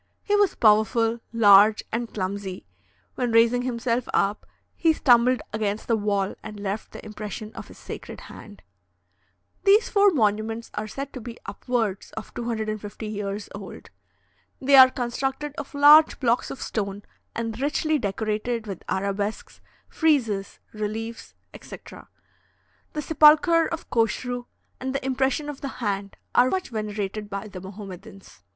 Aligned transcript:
He 0.23 0.35
was 0.35 0.55
powerful, 0.55 1.19
large, 1.31 1.83
and 1.91 2.11
clumsy; 2.11 2.65
when 3.13 3.31
raising 3.31 3.61
himself 3.61 4.09
up, 4.15 4.47
he 4.75 4.93
stumbled 4.93 5.43
against 5.53 5.87
the 5.87 5.95
wall 5.95 6.33
and 6.41 6.59
left 6.59 6.91
the 6.91 7.05
impression 7.05 7.53
of 7.53 7.67
his 7.67 7.77
sacred 7.77 8.21
hand. 8.21 8.63
These 9.63 9.89
four 9.89 10.09
monuments 10.09 10.71
are 10.73 10.87
said 10.87 11.13
to 11.13 11.21
be 11.21 11.37
upwards 11.45 12.13
of 12.13 12.33
250 12.33 13.05
years 13.05 13.47
old. 13.53 13.91
They 14.59 14.75
are 14.75 14.89
constructed 14.89 15.53
of 15.59 15.75
large 15.75 16.19
blocks 16.19 16.49
of 16.49 16.63
stone, 16.63 17.03
and 17.35 17.61
richly 17.61 17.99
decorated 17.99 18.65
with 18.65 18.81
arabesques, 18.89 19.61
friezes, 19.87 20.57
reliefs, 20.73 21.35
etc. 21.53 22.07
The 22.93 23.03
sepulchre 23.03 23.67
of 23.67 23.91
Koshru 23.91 24.47
and 24.79 24.95
the 24.95 25.05
impression 25.05 25.47
of 25.47 25.61
the 25.61 25.67
hand 25.77 26.17
are 26.33 26.49
much 26.49 26.69
venerated 26.69 27.29
by 27.29 27.47
the 27.49 27.61
Mahomedans. 27.61 28.41